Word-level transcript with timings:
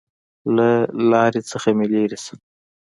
له 0.55 0.67
لارې 1.11 1.41
څخه 1.51 1.69
مې 1.77 1.85
لېرې 1.93 2.17
شه! 2.23 2.33